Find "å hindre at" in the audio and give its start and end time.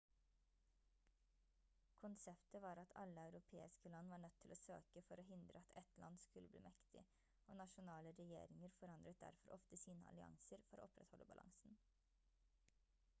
5.21-5.77